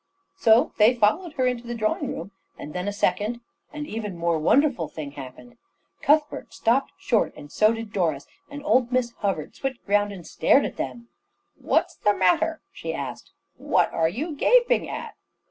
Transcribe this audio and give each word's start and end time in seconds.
So 0.35 0.71
they 0.77 0.95
followed 0.95 1.33
her 1.33 1.45
into 1.45 1.67
the 1.67 1.75
drawing 1.75 2.07
room, 2.15 2.31
and 2.57 2.73
then 2.73 2.87
a 2.87 2.91
second, 2.91 3.39
and 3.71 3.85
even 3.85 4.17
more 4.17 4.39
wonderful, 4.39 4.87
thing 4.87 5.11
happened. 5.11 5.57
Cuthbert 6.01 6.55
stopped 6.55 6.91
short, 6.97 7.35
and 7.37 7.51
so 7.51 7.71
did 7.71 7.93
Doris, 7.93 8.25
and 8.49 8.65
old 8.65 8.91
Miss 8.91 9.11
Hubbard 9.19 9.53
switched 9.53 9.87
round 9.87 10.11
and 10.11 10.25
stared 10.25 10.65
at 10.65 10.77
them. 10.77 11.09
"What's 11.53 11.93
the 11.97 12.15
matter?" 12.15 12.61
she 12.71 12.95
asked. 12.95 13.31
"What 13.57 13.93
are 13.93 14.09
you 14.09 14.35
gaping 14.35 14.89
at?" 14.89 15.13